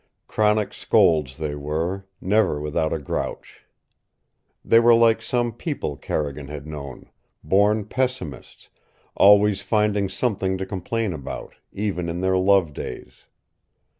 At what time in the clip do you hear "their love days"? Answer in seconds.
12.21-13.25